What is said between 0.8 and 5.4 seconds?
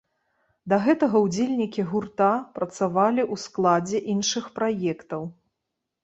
гэтага ўдзельнікі гурта працавалі ў складзе іншых праектаў.